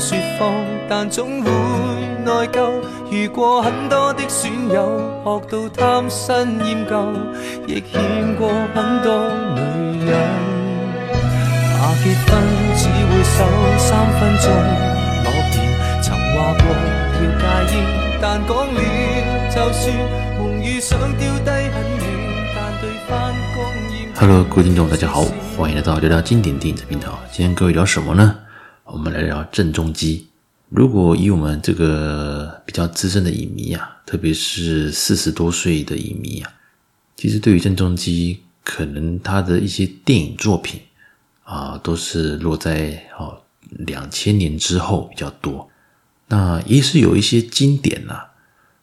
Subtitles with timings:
[0.00, 0.54] 说谎，
[0.88, 1.50] 但总会
[2.24, 2.80] 内疚。
[3.10, 7.12] 遇过很多的损友，学到贪新厌旧，
[7.66, 10.18] 亦欠过很多女人。
[11.76, 12.30] 怕结婚
[12.76, 13.44] 只会守
[13.76, 14.48] 三分钟
[15.22, 16.64] 诺言，曾话过
[17.20, 17.20] 要
[17.68, 17.84] 戒烟，
[18.22, 18.80] 但讲了
[19.50, 19.94] 就算，
[20.38, 22.06] 梦与想丢低很远，
[22.54, 24.08] 但对返工厌。
[24.16, 25.24] Hello，各位听众，大家好，
[25.58, 27.18] 欢迎来到聊聊经典电影的频道。
[27.30, 28.34] 今天各位聊什么呢？
[28.92, 30.26] 我们来聊郑中基。
[30.68, 36.52] 如果以我们这个比较资深的影迷啊，特别是四十多岁的影迷啊，
[37.16, 40.80] 其实对于郑中基，可能他的一些电影作品
[41.44, 45.68] 啊，都是落在哦两千年之后比较多。
[46.26, 48.30] 那也是有一些经典呐、啊，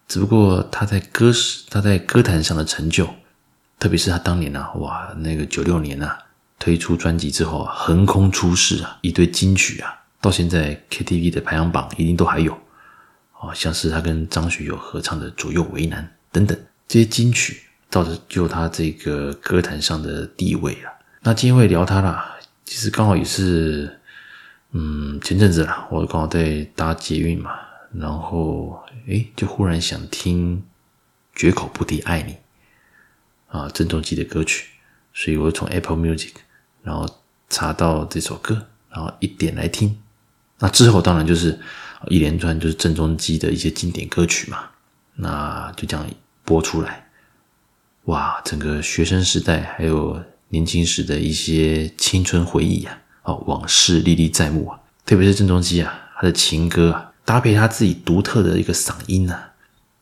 [0.08, 3.10] 只不过他在歌史、他在歌坛上的成就，
[3.78, 6.18] 特别是他当年啊，哇，那个九六年啊，
[6.60, 9.94] 推出专辑之后啊，横空出世啊，一堆金曲啊。
[10.20, 12.52] 到现在 KTV 的排行榜一定都还有，
[13.40, 20.92] 啊，像是他跟张学友合唱的《左右为难》等等这些金曲，造就他这个歌坛上的地位啊。
[21.22, 24.00] 那今天会聊他啦，其实刚好也是，
[24.72, 27.52] 嗯，前阵子啦，我刚好在搭捷运嘛，
[27.94, 30.58] 然后诶，就忽然想听
[31.36, 32.34] 《绝口不提爱你》
[33.58, 34.68] 啊，郑中基的歌曲，
[35.14, 36.34] 所以我从 Apple Music
[36.84, 37.08] 然后
[37.50, 39.98] 查到这首歌，然后一点来听。
[40.60, 41.60] 那之后当然就是
[42.08, 44.60] 一连串就是郑中基的一些经典歌曲嘛，
[45.16, 46.06] 那就这样
[46.44, 47.08] 播出来，
[48.06, 54.80] 哇，整个学生时代还有年轻时的一些青春回忆啊，哦，往事历历在目啊。
[55.06, 59.52] 特别是郑中基啊，他的情歌啊，搭配他自己独特的一个嗓音啊，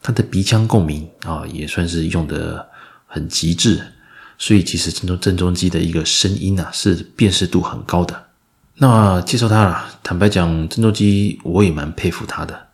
[0.01, 2.69] 他的鼻腔共鸣啊，也算是用的
[3.07, 3.83] 很极致。
[4.37, 8.25] 所以其实郑中郑中基的一个声音啊，是辨识度很高的。
[8.77, 12.67] 那介绍他啦，坦白讲，郑中基我也蛮佩服他的。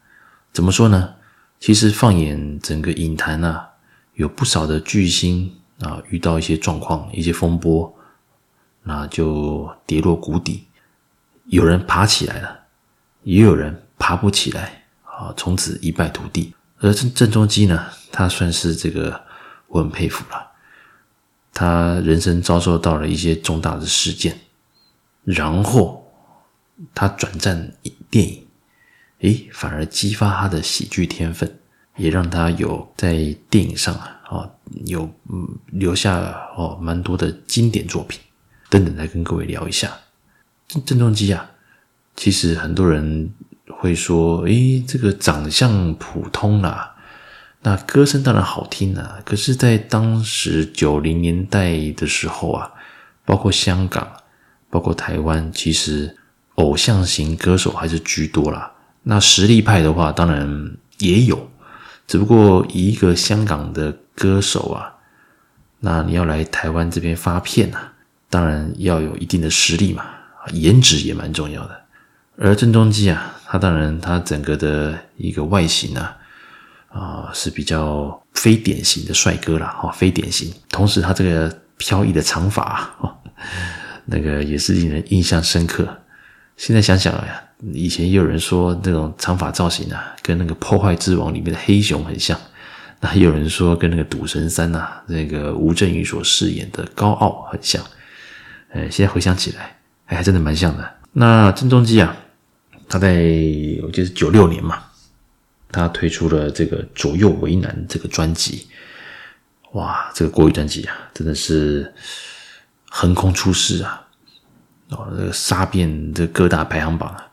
[0.51, 1.13] 怎么说呢？
[1.59, 3.69] 其实放眼整个影坛啊，
[4.15, 7.95] 有不少的巨星啊，遇到一些状况、一些风波，
[8.81, 10.65] 那就跌落谷底。
[11.45, 12.59] 有人爬起来了，
[13.21, 16.51] 也有人爬不起来啊，从此一败涂地。
[16.79, 19.21] 而郑郑中基呢，他算是这个
[19.67, 20.50] 我很佩服了。
[21.53, 24.39] 他人生遭受到了一些重大的事件。
[25.23, 26.03] 然后
[26.95, 27.71] 他转战
[28.09, 28.47] 电影，
[29.19, 31.59] 诶，反而激发他的喜剧天分，
[31.95, 34.51] 也让他有在电影上啊，哦
[34.85, 35.07] 有
[35.67, 36.19] 留下
[36.57, 38.19] 哦蛮多的经典作品
[38.67, 39.95] 等等，来跟各位聊一下。
[40.67, 41.51] 郑郑中基啊，
[42.15, 43.31] 其实很多人
[43.69, 46.90] 会说，诶，这个长相普通啦，
[47.63, 52.71] 那歌声当然好听啊，可是，在当时九零年代的时候啊，
[53.25, 54.07] 包括香港。
[54.73, 56.15] 包括台湾，其实
[56.55, 58.71] 偶像型歌手还是居多啦。
[59.03, 61.51] 那实力派的话，当然也有，
[62.07, 64.95] 只不过一个香港的歌手啊，
[65.81, 67.91] 那你要来台湾这边发片啊，
[68.29, 70.05] 当然要有一定的实力嘛，
[70.53, 71.81] 颜值也蛮重要的。
[72.37, 76.15] 而郑中基啊，他当然他整个的一个外形啊，
[76.91, 80.53] 啊是比较非典型的帅哥啦，哈，非典型。
[80.69, 83.15] 同时，他这个飘逸的长发啊。
[84.05, 85.87] 那个也是令人印象深刻。
[86.57, 87.41] 现在想想呀，
[87.73, 92.39] 以前也有人说这种长发造型啊，跟那个《破坏之王》里面的黑熊很像。
[92.99, 97.81] 那也有人说跟那个《赌神三》呐，那个吴镇宇所饰演的高傲很像。
[98.73, 99.75] 呃，现在回想起来，
[100.05, 100.87] 哎，还真的蛮像的。
[101.13, 102.15] 那郑中基啊，
[102.87, 103.13] 他在
[103.83, 104.83] 我记得是九六年嘛，
[105.71, 108.67] 他推出了这个《左右为难》这个专辑。
[109.73, 111.93] 哇，这个国语专辑啊，真的是。
[112.93, 114.05] 横空出世啊！
[114.89, 117.25] 哦，这个杀遍这各大排行榜啊。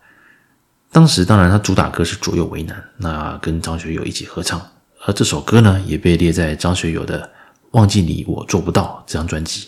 [0.93, 4.65] 当时当然他主打歌是《左右为难》，那跟张学友一起合唱，
[5.05, 7.21] 而这首歌呢也被列在张学友的
[7.73, 9.67] 《忘记你我做不到》这张专辑。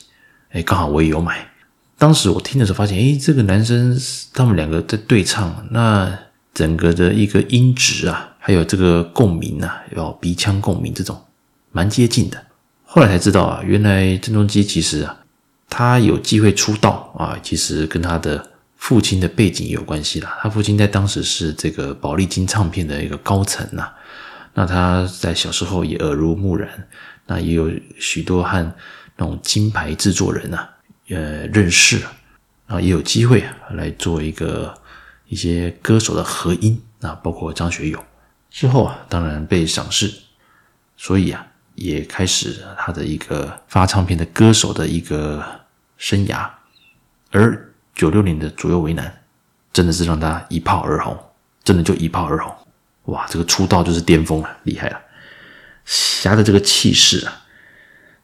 [0.50, 1.44] 哎，刚好我也有买。
[1.98, 4.00] 当时我听的时候发现，哎，这个男生
[4.32, 6.16] 他们两个在对唱，那
[6.54, 11.22] 整个的一个音质啊，还有这个共鸣啊，有鼻腔共鸣这种，
[11.70, 12.46] 蛮接近的。
[12.82, 15.16] 后来才知道啊，原来郑中基其实啊。
[15.72, 18.44] 他有机会出道啊，其实跟他的
[18.74, 20.36] 父亲的背景有关系啦。
[20.42, 23.88] 他父亲在当时是这个宝丽金唱片的一个高层呐，
[24.52, 26.68] 那他在小时候也耳濡目染，
[27.24, 27.70] 那也有
[28.00, 28.74] 许多和
[29.16, 30.68] 那种金牌制作人呐，
[31.10, 32.02] 呃，认识
[32.66, 34.74] 啊，也有机会来做一个
[35.28, 38.04] 一些歌手的合音啊，包括张学友
[38.50, 40.12] 之后啊，当然被赏识，
[40.96, 45.58] 所以啊，也开始他的一个发唱片的歌手的一个。
[46.02, 46.48] 生涯，
[47.30, 49.22] 而九六年的左右为难，
[49.70, 51.14] 真的是让他一炮而红，
[51.62, 52.50] 真的就一炮而红，
[53.12, 54.98] 哇，这个出道就是巅峰了，厉害了，
[55.84, 57.42] 侠的这个气势啊，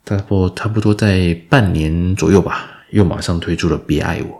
[0.06, 4.34] 差不差不多在半年左右吧，又马上推出了《别爱我》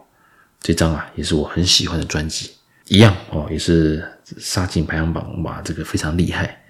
[0.63, 2.53] 这张啊，也是我很喜欢的专辑，
[2.87, 6.63] 一样哦，也是杀进排行榜，哇，这个非常厉害。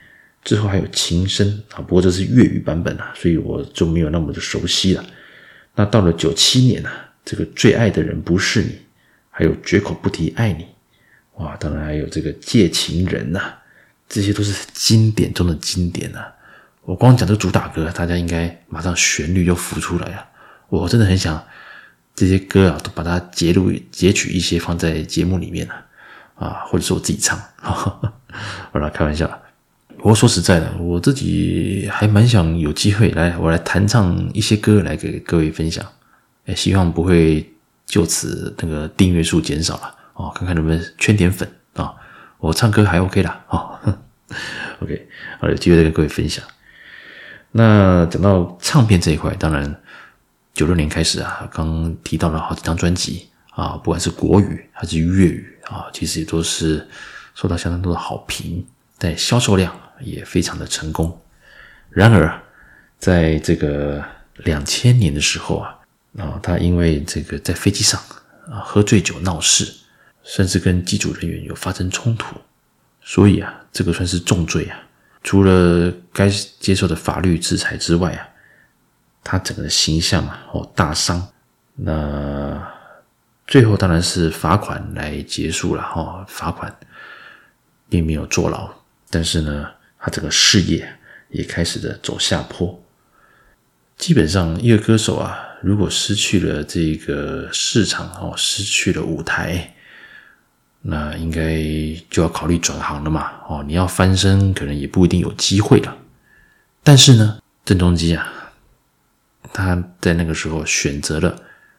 [0.45, 5.05] 之后还有情深啊，不过这是粤语版本啊，所以我就没有那么的熟悉了。
[5.75, 8.79] 那到了九七年呢、啊，这个最爱的人不是你，
[9.31, 10.67] 还有绝口不提爱你，
[11.35, 13.55] 哇，当然还有这个借情人呐、
[14.09, 16.33] 这些都是经典中的经典啊。
[16.83, 20.29] 我光讲这主打歌，大家应该马上旋律就浮出来了。
[20.69, 21.45] 我真的很想
[22.15, 25.86] 这些歌啊，都把它截录截取一些放在节目里面啊，
[26.37, 28.13] 啊，或者是我自己唱，哈哈，
[28.73, 29.27] 好了，开玩笑。
[29.97, 35.85] 不过说实在的，我自己还蛮想有机会来，我来弹唱一些歌来给各位分享。
[36.45, 37.53] 哎，希望不会
[37.87, 41.93] 就此那个订阅数减少了哦，看看能不能圈点粉啊、
[42.39, 43.79] 我唱歌还 OK 啦，哦
[44.81, 45.09] ，OK，
[45.41, 46.45] 好，有机会再跟各位分享。
[47.53, 49.75] 那讲到唱片这一块，当然
[50.55, 56.89] 九六年开始啊，刚提到了好几张专辑啊，不管是国语还是粤语啊，其实也都是
[57.35, 58.65] 受到相当多的好评，
[58.97, 59.75] 但销售量。
[59.99, 61.19] 也非常的成功。
[61.89, 62.39] 然而，
[62.99, 64.05] 在这个
[64.45, 65.75] 两千年的时候啊，
[66.19, 67.99] 啊，他因为这个在飞机上
[68.51, 69.73] 啊喝醉酒闹事，
[70.23, 72.37] 甚至跟机组人员有发生冲突，
[73.01, 74.79] 所以啊，这个算是重罪啊。
[75.23, 76.29] 除了该
[76.61, 78.29] 接受的法律制裁之外啊，
[79.25, 81.27] 他整个形象啊哦大伤。
[81.75, 82.63] 那
[83.47, 86.77] 最后当然是罚款来结束了哈，罚款
[87.89, 88.71] 并没有坐牢，
[89.11, 89.71] 但是呢。
[89.99, 90.89] 他这个事业
[91.31, 92.81] 也开始的走下坡。
[93.97, 99.75] 基本上，一个歌手啊，如果失去了这个市场哦，失去了舞台，
[100.83, 101.61] 那应该
[102.09, 103.33] 就要考虑转行了嘛。
[103.49, 105.97] 哦，你要翻身，可能也不一定有机会了。
[106.85, 108.33] 但是呢，郑中基啊，
[109.53, 111.37] 他在那个时候选择了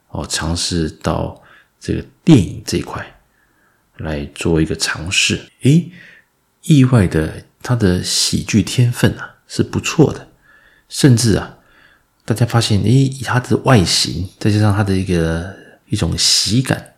[0.10, 1.42] 哦，尝试到
[1.80, 3.06] 这个电影这一块
[3.98, 5.52] 来做一个尝试。
[5.62, 5.92] 诶，
[6.64, 7.44] 意外的。
[7.60, 10.30] 他的喜剧天分啊是不错的，
[10.88, 11.58] 甚至啊，
[12.24, 15.54] 大家发现，诶，以他的外形，再加上他的一个
[15.88, 16.94] 一种喜感，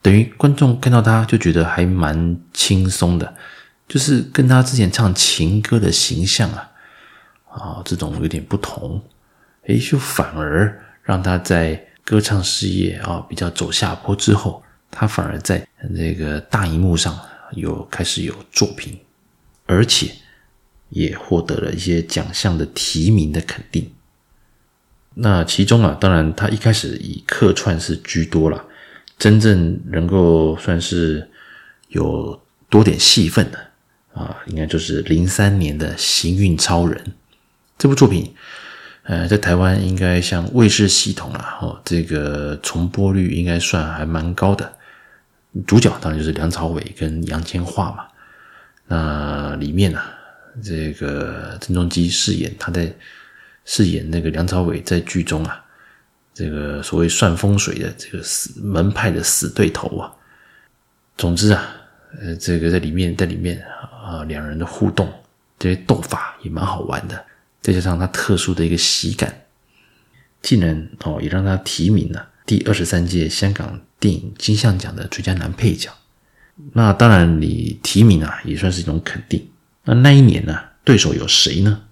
[0.00, 3.34] 等于观众看到他就觉得还蛮轻松的，
[3.88, 6.70] 就是跟他之前唱情歌的形象啊，
[7.50, 9.02] 啊，这种有点不同，
[9.66, 17.14] 诶，就反而让他在歌唱事业啊比较走下坡之后，他反而在那个大荧幕上
[17.52, 18.98] 有开始有作品。
[19.70, 20.10] 而且
[20.88, 23.92] 也获得了一些奖项的提名的肯定。
[25.12, 28.64] 那其中啊，当然他一开始以客串是居多了，
[29.18, 31.28] 真正能够算是
[31.88, 32.40] 有
[32.70, 33.58] 多点戏份的
[34.14, 37.04] 啊，应该就是零三年的《行运超人》
[37.76, 38.34] 这部作品。
[39.08, 44.70] 呃，在台湾应该像卫视系统啊，哦，这个重播率应该算还蛮高的。
[45.66, 48.06] 主角当然就是梁朝伟跟杨千嬅嘛。
[48.86, 50.12] 那里面啊，
[50.62, 52.94] 这个郑中基饰演他在
[53.64, 55.64] 饰演那个梁朝伟在剧中啊，
[56.34, 60.12] 这个所谓算风水的这个死门派的死对头啊。
[61.16, 61.66] 总之啊，
[62.20, 63.58] 呃，这个在里面在里面
[64.04, 65.10] 啊，两人的互动
[65.58, 67.24] 这些斗法也蛮好玩的，
[67.68, 69.42] 再加上他特殊的一个喜感，
[70.40, 75.90] 竟然哦也让他提名了第二十三届香港电影金像奖的最佳男配角。
[76.72, 79.46] 那当然，你提名啊，也算是一种肯定。
[79.84, 81.82] 那那一年呢、啊，对手有谁呢？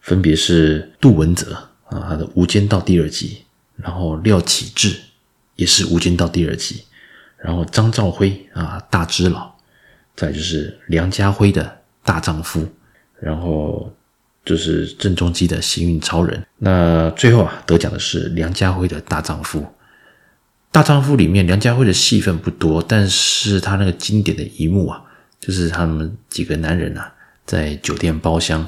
[0.00, 1.54] 分别是杜汶泽
[1.86, 3.42] 啊，他的《无间道》第二集；
[3.74, 4.96] 然后廖启智
[5.56, 6.84] 也是《无间道》第二集；
[7.36, 9.40] 然后张兆辉啊，《大只佬》；
[10.14, 11.64] 再就是梁家辉的
[12.04, 12.60] 《大丈夫》；
[13.18, 13.92] 然后
[14.44, 16.40] 就是郑中基的《行运超人》。
[16.58, 19.60] 那最后啊，得奖的是梁家辉的《大丈夫》。
[20.70, 25.00] 大丈夫里面，梁家辉的戏份不多，但是他那个经典的一幕啊，
[25.38, 27.14] 就是他们几个男人啊，
[27.46, 28.66] 在酒店包厢，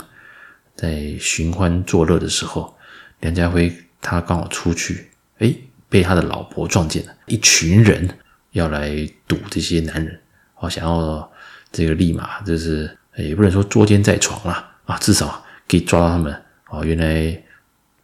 [0.77, 2.77] 在寻欢作乐的时候，
[3.21, 8.09] 梁家辉他刚好出去，诶，被他的老婆撞见了，一群人
[8.53, 10.21] 要来堵这些男人，
[10.61, 11.29] 哦，想要
[11.73, 17.43] 这个立马就是，也不能说捉奸在床啦，啊，至少可以抓到他们，哦，原来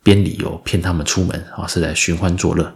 [0.02, 2.73] 编理由骗他们出门，啊，是来寻欢作乐。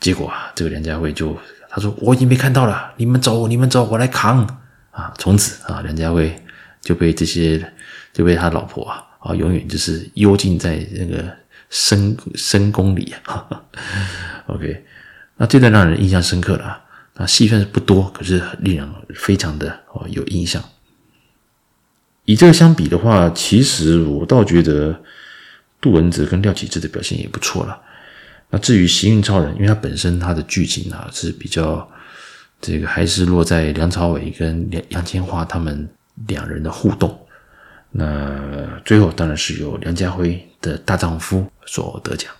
[0.00, 1.36] 结果啊，这个梁家辉就
[1.70, 4.46] 他说，我已经被看到了，你们走，你们走，我来扛
[4.90, 5.14] 啊！
[5.16, 6.34] 从此啊，梁家辉
[6.80, 7.72] 就被这些
[8.12, 11.24] 就被他老婆啊啊永远就是幽禁在那个
[11.70, 13.46] 深深宫里啊。
[14.48, 14.84] OK，
[15.36, 16.84] 那这段让人印象深刻了啊。
[17.14, 20.62] 那戏份不多，可是令人非常的哦有印象。
[22.24, 24.98] 以这个相比的话，其实我倒觉得
[25.80, 27.78] 杜汶泽跟廖启智的表现也不错了。
[28.50, 31.88] 那至于《行运超人》，因为它本身它的剧情啊是比较
[32.60, 35.88] 这个，还是落在梁朝伟跟杨杨千嬅他们
[36.28, 37.18] 两人的互动。
[37.90, 42.30] 那最后当然是由梁家辉的大丈夫所得奖。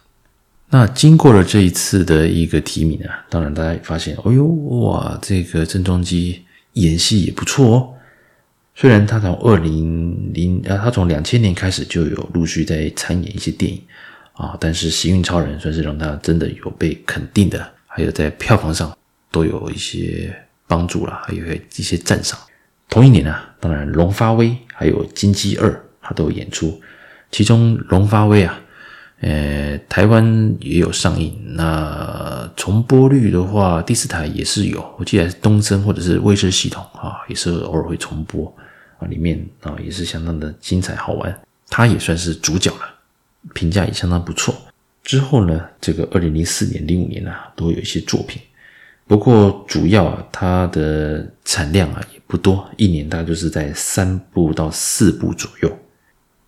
[0.70, 6.42] 那经过了这一次的一个提名啊，当然大家发现，哎呦哇，这个郑中基
[6.74, 7.94] 演戏也不错哦。
[8.74, 13.80] 虽然他从二零零啊，他从两千年开始就有陆续在参演一些电影
[14.32, 18.96] 啊，但是《行运超人》算是让他真的有被肯定的，还有在票房上
[19.30, 20.34] 都有一些
[20.66, 21.44] 帮助啦，还有
[21.76, 22.38] 一些赞赏。
[22.88, 26.80] 同一年啊，当然《龙发威》还有《金鸡二》他都有演出，
[27.30, 28.58] 其中《龙发威》啊。
[29.20, 31.32] 呃，台湾也有上映。
[31.54, 38.52] 那重播率的话，第四台也是有，我记得是东森或者是卫视系统啊，也是偶尔会重播
[39.10, 41.40] 里面啊也是相当的精彩好玩。
[41.68, 42.80] 他也算是主角了，
[43.54, 44.54] 评价也相当不错。
[45.02, 48.42] 之后呢，这个二零零四年、零五年啊，都有一些作品。
[49.06, 55.78] 不过主要啊，它的产量啊也不多，一年大概就是在三部到四部左右。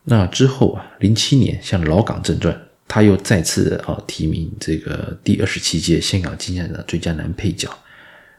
[0.05, 2.55] 那之后啊，零七年像《老港正传》，
[2.87, 7.69] 他又再次啊提名这个第二十七届香港金像奖最佳男配角。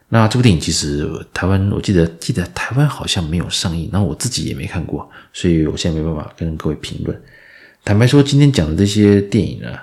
[0.10, 7.22] 那这部电影其实台湾我记得记得台湾好像没有上映，那我自己也没看过，所以我现在没办法跟各位评论。
[7.84, 9.78] 坦白说，今天讲的这些电影呢，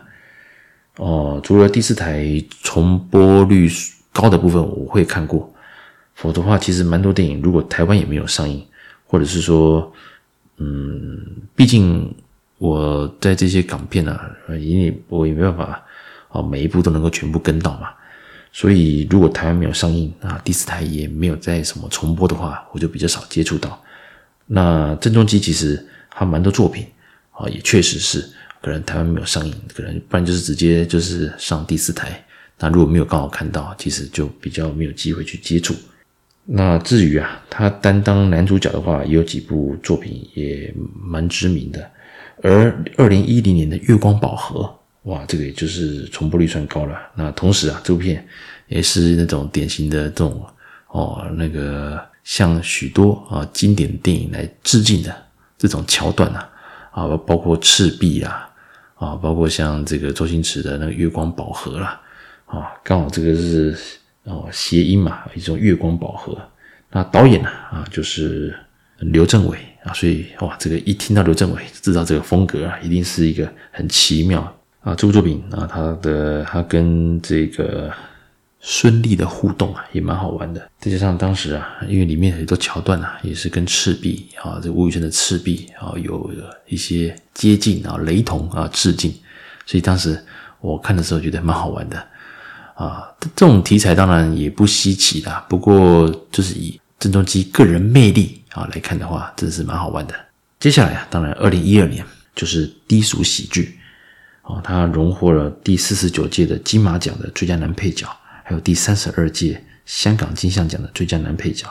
[0.97, 3.69] 哦、除了第四台重播率
[4.13, 5.53] 高的部分我会看过，
[6.15, 8.65] 否则的话，其实蛮多电影如果台湾也没有上映，
[9.07, 9.93] 或者是说。
[10.59, 11.19] 嗯，
[11.57, 12.15] 毕竟
[12.59, 15.83] 我在这些港片啊，因为我也没办法
[16.29, 17.89] 啊，每一部都能够全部跟到嘛。
[18.53, 23.83] 所以如果台湾没有上映啊，第四台也没有在什么重播的话，我就比较少接触到。
[24.47, 26.87] 那郑中基其实还蛮多作品
[27.31, 28.29] 啊，也确实是
[28.61, 32.23] 可能台湾没有上映，可能不然就是直接就是上第四台。
[32.59, 35.75] 那如果没有刚好看到，其实就比较没有机会去接触。
[36.45, 41.91] 那至于啊，他担当男主角的话，也有几部作品也蛮知名的。
[42.43, 44.61] 而二零一零年的《月光宝盒》，
[45.05, 46.99] 哇，这个也就是重播率算高了。
[47.15, 48.27] 那同时啊，这部片
[48.69, 50.45] 也是那种典型的这种
[50.89, 55.15] 哦，那个向许多啊经典电影来致敬的
[55.59, 56.51] 这种桥段啊，
[56.93, 58.51] 啊，包括《赤壁》啊，
[58.95, 62.01] 啊，包括像这个周星驰的那个《月光宝盒》啦，
[62.47, 63.77] 啊，刚好这个是。
[64.25, 66.39] 哦，谐音嘛，一种月光宝盒。
[66.93, 67.49] 那导演呢？
[67.49, 68.57] 啊，就是
[68.99, 69.93] 刘镇伟啊。
[69.93, 74.41] 所以哇，这个一听到刘镇伟，知道这个风格啊，一定是一个很奇妙
[74.83, 74.95] 啊。
[74.95, 77.91] 这部作品啊，他的他跟这个
[78.61, 80.71] 孙俪的互动啊，也蛮好玩的。
[80.79, 86.31] 再加上当时啊，因为里面很多桥段啊，也是跟赤壁啊，这吴宇森的赤壁啊，有
[86.69, 89.13] 一些接近啊，雷同啊，致敬。
[89.67, 90.23] 所以当时
[90.61, 92.07] 我看的时候，觉得蛮好玩的。
[92.75, 95.45] 啊，这种题材当然也不稀奇啦。
[95.49, 100.15] 不过，就是以郑中基个人魅力啊来看的话，真的是蛮好玩的。
[100.59, 103.79] 接下来啊，当然，二零一二年就是低俗喜剧，
[104.43, 108.07] 啊，他荣获了第四十九届的金马奖的最佳男配角，
[108.45, 111.67] 还有第三十二届香港金像奖的最佳男配角。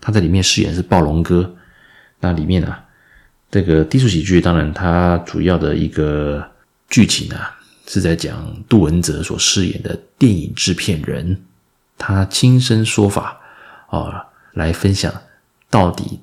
[0.00, 1.54] 他在里面饰演是暴龙哥。
[2.20, 2.82] 那里面啊，
[3.50, 6.50] 这个低俗喜剧，当然它主要的一个
[6.88, 7.58] 剧情啊。
[7.86, 11.38] 是在讲杜汶泽所饰演的电影制片人，
[11.98, 13.38] 他亲身说法
[13.90, 15.12] 啊，来分享
[15.68, 16.18] 到底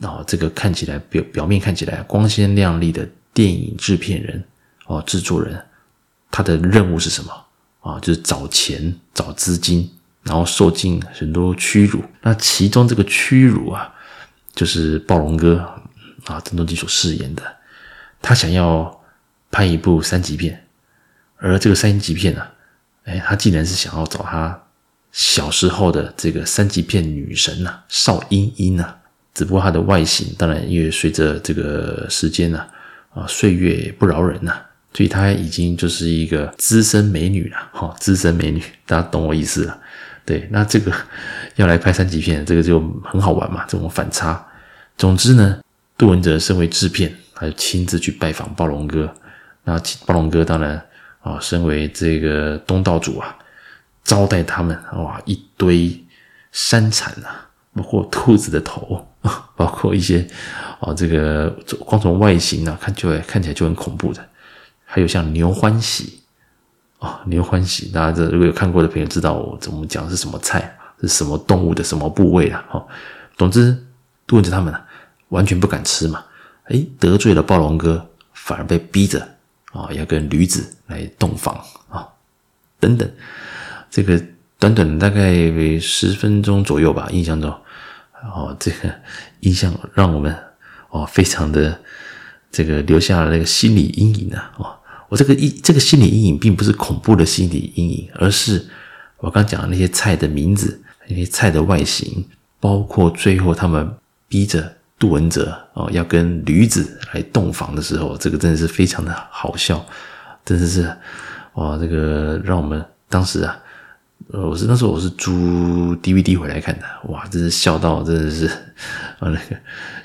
[0.00, 4.42] 啊，这个看起来表表面看起来光鲜亮丽的电影制片人
[4.90, 5.64] 哦，制作人，
[6.32, 7.32] 他的任务是什么
[7.78, 8.00] 啊？
[8.00, 9.88] 就是找钱、找资金，
[10.24, 12.02] 然后受尽很多屈辱。
[12.22, 13.94] 那其中这个屈辱啊，
[14.52, 15.58] 就是暴龙哥
[16.24, 17.42] 啊，郑中基所饰演的，
[18.20, 19.00] 他想要
[19.48, 20.66] 拍一部三级片。
[21.36, 22.52] 而这个三级片呢、啊，
[23.04, 24.60] 哎，他竟然是想要找他
[25.12, 28.96] 小时候的这个三级片女神呐、啊，邵音音呐。
[29.32, 32.66] 只不过她的外形，当然因为随着这个时间呢，
[33.14, 34.60] 啊，岁月不饶人呐，
[34.92, 39.78] 所以她已经就是一个资深美女了，哈，资深美女，大家懂我意思了。
[40.24, 40.92] 对，那这个
[41.56, 44.46] 要来拍三级片，这个就很好玩嘛，这种反差。
[44.96, 45.60] 总之呢，
[45.98, 49.14] 杜汶泽身为制片，他就亲自去拜访暴龙哥。
[49.64, 50.80] 那暴龙哥当然。
[51.22, 53.36] 啊，身为这个东道主啊，
[54.02, 55.94] 招待他们哇，一堆
[56.50, 59.06] 山产啊，包括兔子的头，
[59.54, 60.26] 包括一些
[60.80, 64.26] 啊，这个光从外形啊看就看起来就很恐怖的，
[64.92, 66.20] 还有像牛欢喜
[66.98, 72.64] 哦，牛欢喜，大家这如果有看过的朋友知道我怎么讲是什么菜，是什么动物的什么部位啊？
[72.72, 72.86] 哦，
[73.36, 73.86] 总之
[74.26, 74.84] 杜文泽他们啊，
[75.28, 76.24] 完全不敢吃嘛，
[76.70, 79.26] 诶，得罪了暴龙哥，反而被逼着
[79.72, 81.54] 啊、要跟驴子来洞房
[81.88, 82.04] 啊、
[82.80, 83.08] 等等，
[83.88, 84.20] 这个
[84.58, 85.32] 短短大概
[85.78, 87.48] 十分钟左右吧，印象中。
[88.34, 88.92] 哦，这个
[89.40, 90.36] 印象让我们
[90.90, 91.80] 哦非常的
[92.50, 94.52] 这个留下了那个心理阴影啊！
[94.58, 94.79] 哦，
[95.10, 98.64] 我这个一这个心理阴影并不是恐怖的心理阴影，而是
[99.18, 102.24] 我刚讲的那些菜的名字、那些菜的外形，
[102.58, 103.92] 包括最后他们
[104.28, 109.84] 逼着杜文泽哦要跟驴子来洞房的时候，这个真的是非常的好笑，
[110.44, 110.90] 真的是
[111.54, 113.58] 哇，这个让我们当时啊。
[114.32, 118.46] 呃，我是那时候我是租 DVD 回来看的，哇，真是笑到真的是
[119.18, 119.56] 啊那个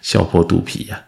[0.02, 1.00] 笑破肚皮啊！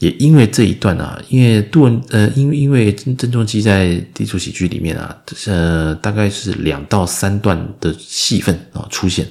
[0.00, 9.24] 也因为这一段啊，因为杜文呃，因为因为郑中基在低俗喜剧里面啊，呃，大概是两到三段的戏份啊出现，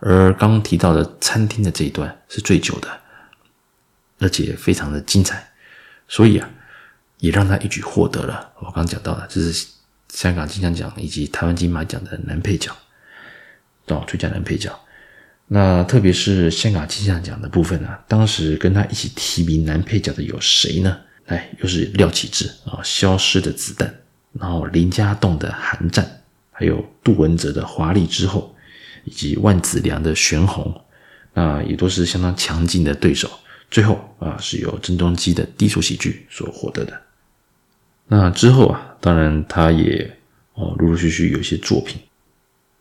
[0.00, 2.88] 而刚刚提到的餐厅的这一段是最久的，
[4.18, 5.48] 而且非常的精彩，
[6.08, 6.50] 所以啊，
[7.18, 9.66] 也让他一举获得了我刚刚讲到的，就是。
[10.10, 12.70] 香港金像奖以及台湾金马奖的男配角，
[13.88, 14.70] 哦，最佳男配角。
[15.46, 20.96] 那特别是香港金像奖的部分啊，当时跟他一起提名男配角的有谁呢？
[21.26, 23.88] 哎，又是廖启智啊，《消失的子弹》，
[24.32, 26.04] 然后林家栋的《寒战》，
[26.50, 28.54] 还有杜汶泽的《华丽之后》，
[29.04, 30.64] 以及万梓良的《悬红》，
[31.32, 33.30] 那也都是相当强劲的对手。
[33.70, 37.00] 最后啊，是由郑中基的低俗喜剧所获得的。
[38.06, 40.18] 那之后啊，当然他也
[40.52, 42.00] 哦陆陆续续有一些作品，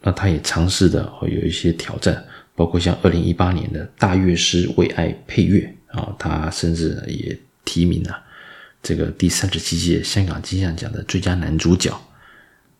[0.02, 2.24] 那他也尝试的哦有一些挑战，
[2.56, 8.22] 包括像二零一八年的大乐师为爱配乐啊，他甚至也提名了
[8.82, 11.92] 这个第三十七届香港金像奖的最佳男主角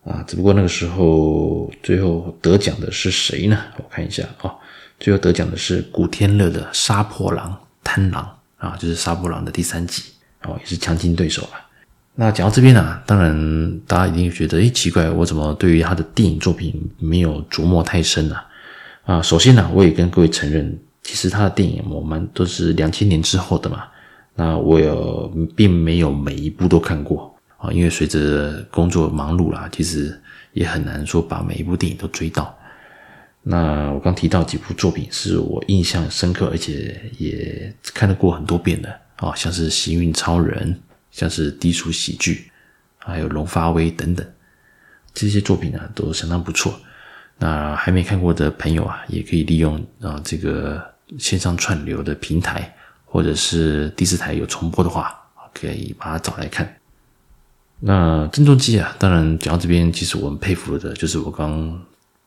[0.04, 3.58] 啊，只不过那个时候最后得奖的是谁呢？
[3.78, 4.54] 我看一下啊，
[5.00, 10.02] 最后得奖的是古天乐的《杀破狼贪狼》啊，就是《杀破狼》的第三集
[10.42, 11.50] 哦，也是强劲对手了。
[12.16, 18.36] 那讲到这边呢、啊，当然大家一定觉得，诶，奇怪，我怎么对于他的电影作品没有琢磨太深呢、
[19.04, 19.22] 啊？
[19.22, 23.84] 首先呢、我也跟各位承认，其实他的电影我们都是两千年之后的嘛。
[24.34, 30.20] 那我有并没有每一部都看过啊，因为随着工作忙碌啦，其实
[30.52, 32.56] 也很难说把每一部电影都追到。
[33.42, 40.74] 那我刚提到几部作品是我印象深刻，而且也看得过很多遍的啊，像是《行运超人》。
[41.14, 42.50] 像是低俗喜剧，
[42.98, 44.26] 还有龙发威等等
[45.12, 46.74] 这些作品呢，都相当不错。
[47.38, 50.82] 那还没看过的朋友啊，也可以利用啊这个
[51.18, 55.14] 线上串流的平台，或者是第四台有重播的话，
[55.52, 56.76] 可以把它找来看。
[57.80, 61.82] 那郑中基啊，当然讲到这边，其实我们佩服的就是我刚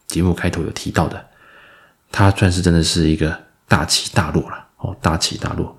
[0.07, 1.25] 节目开头有提到的，
[2.11, 5.77] 他算是真的是一个大起大落了哦，大起大落，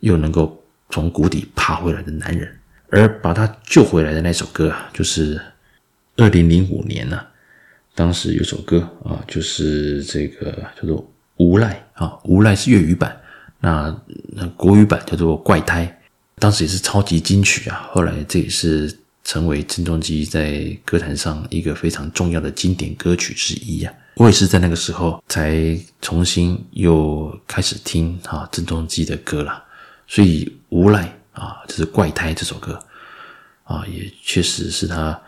[0.00, 0.56] 又能够。
[0.92, 5.40] 从谷底爬回来的男人，而把他救回来的那首歌啊，就是
[6.16, 7.29] 二零零五年呢、啊，
[7.94, 10.98] 当时有首歌啊，就是这个叫做
[11.36, 13.20] 《无赖》啊，《无赖》是粤语版，
[13.60, 13.94] 那
[14.28, 15.86] 那国语版叫做《怪胎》，
[16.38, 17.88] 当时也是超级金曲啊。
[17.92, 23.92] 后来这也是成为郑中基在歌坛上一个非常重要的经典歌曲之一啊。
[24.14, 29.62] 我也是在那个时候才重新又开始听啊郑中基的歌了。
[30.06, 32.78] 所以无赖啊，就是怪胎这首歌
[33.64, 35.20] 啊，也确实是他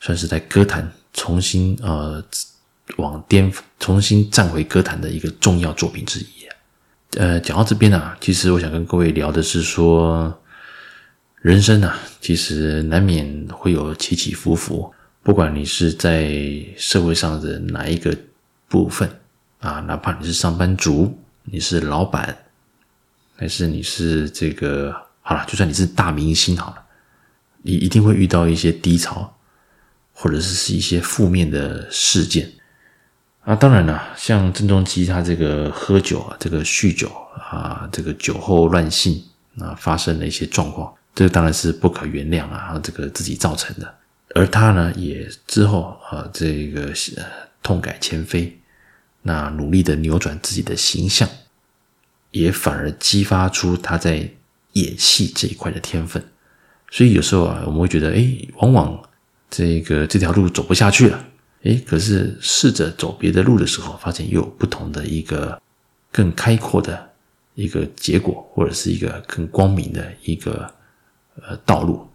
[0.00, 2.22] 算是在歌坛重新呃
[2.96, 6.26] 往巅，重新站回歌坛的一个重要作品之一。
[7.16, 10.32] 呃，讲到这边啊，其实我想跟各位聊的是说，
[11.42, 16.32] 人生啊，其实难免会有起起伏伏，不管你是在
[16.76, 18.16] 社会上的哪一个
[18.68, 19.10] 部分
[19.58, 22.36] 啊，哪怕你是上班族，你是老板。
[23.40, 26.82] 还是你是这个好了，就算你是大明星好了，
[27.62, 29.32] 你一定会遇到一些低潮，
[30.20, 32.50] 或者是是一些负面的事件
[33.44, 33.54] 啊。
[33.54, 37.08] 当然了，像郑中基他这个喝酒啊，这个酗酒
[37.50, 39.22] 啊，这个酒后乱性
[39.60, 43.94] 啊，发生了一些状况，这个当然是不可原谅啊，这个自己造成的。
[44.34, 46.92] 而他呢，也之后啊，这个
[47.62, 48.58] 痛改前非，
[49.22, 51.28] 那努力的扭转自己的形象。
[52.30, 54.28] 也反而激发出他在
[54.74, 56.22] 演戏这一块的天分，
[56.90, 58.22] 所以有时候啊，我们会觉得，哎，
[58.56, 59.02] 往往
[59.50, 61.24] 这个这条路走不下去了，
[61.64, 65.60] 哎，可是试着走别的路的时候，发现又有不同的一个
[66.12, 67.10] 更开阔的
[67.54, 70.70] 一个结果，或者是一个更光明的一个
[71.42, 72.06] 呃道路。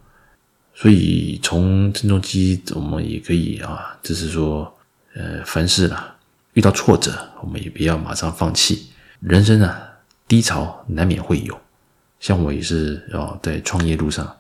[0.76, 4.74] 所以从郑中基，我们也可以啊，就是说，
[5.14, 6.16] 呃，凡事啊，
[6.54, 8.88] 遇到挫折，我们也不要马上放弃。
[9.20, 9.82] 人生啊，
[10.28, 11.56] 低潮难免会有。
[12.20, 14.36] 像我也是啊，在创业路上，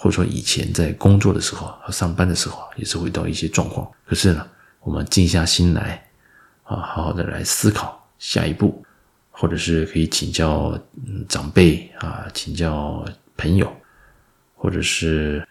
[0.00, 3.86] 或者说以前在工作的时候和上班的时候，也是会到一些状况。
[4.06, 4.48] 可是呢，
[4.80, 6.02] 我们静下心来
[6.64, 8.82] 啊，好好的来思考下一步，
[9.30, 10.80] 或者是可以请教
[11.28, 13.04] 长辈啊，请教
[13.36, 13.70] 朋友，
[14.54, 15.46] 或者是。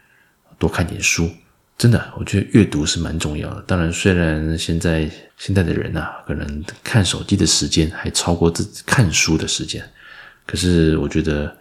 [0.58, 1.32] 多看点书，
[1.78, 3.62] 真的，我觉得阅读是蛮重要的。
[3.62, 9.82] 当然，虽然现在现在的人啊，可能看手机的时间还超过自己看书的时间，
[10.46, 11.56] 可是我觉得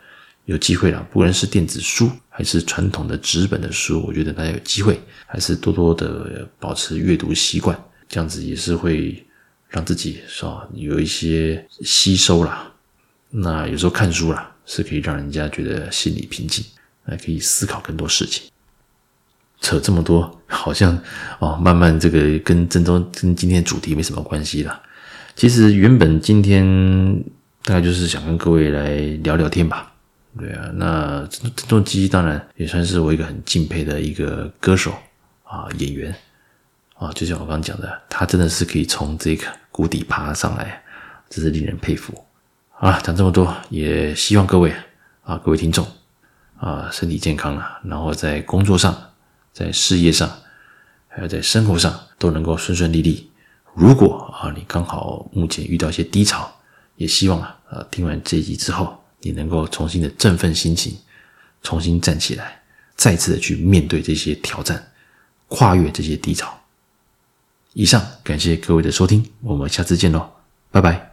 [0.48, 9.22] 有机会啦，不管是电子书还是传统的纸本的书，我觉得大家有机会还是多多的保持阅读习惯，这样子也是会
[9.68, 12.72] 让自己是吧，有一些吸收啦。
[13.28, 16.64] 那有时候看书啦，是可以让人家觉得心里平静，
[17.04, 18.44] 还可以思考更多事情。
[19.60, 20.98] 扯这么多，好像
[21.40, 24.80] 哦，慢慢这个跟郑中跟今天主题没什么关系了。
[25.36, 27.22] 其实原本今天
[27.64, 29.92] 大概就是想跟各位来聊聊天吧。
[30.38, 34.94] 对啊，那郑中基当然也算是我一个很敬佩的一个歌手
[35.42, 36.14] 啊，演员
[36.94, 40.82] 啊，就像我刚刚讲的，他真的是可以从这个谷底爬上来，
[41.28, 42.14] 真是令人佩服。
[42.70, 44.72] 好了，讲这么多，也希望各位
[45.24, 45.86] 啊，各位听众
[46.58, 48.96] 啊，身体健康了，然后在工作上。
[49.50, 50.30] 在事业上，
[51.08, 53.28] 还有在生活上，都能够顺顺利利。
[53.74, 56.48] 如果啊，你刚好目前遇到一些低潮，
[56.94, 60.96] 也希望啊，呃，听完这一集之后，你能够重新的振奋心情，
[61.62, 62.60] 重新站起来，
[62.96, 64.92] 再次的去面对这些挑战，
[65.48, 66.58] 跨越这些低潮。
[67.74, 70.30] 以上，感谢各位的收听，我们下次见喽，
[70.70, 71.07] 拜拜。